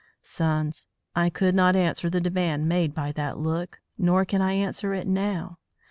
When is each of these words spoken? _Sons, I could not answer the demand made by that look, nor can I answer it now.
_Sons, 0.25 0.87
I 1.15 1.29
could 1.29 1.53
not 1.53 1.75
answer 1.75 2.09
the 2.09 2.19
demand 2.19 2.67
made 2.67 2.95
by 2.95 3.11
that 3.11 3.37
look, 3.37 3.81
nor 3.99 4.25
can 4.25 4.41
I 4.41 4.53
answer 4.53 4.95
it 4.95 5.05
now. 5.05 5.59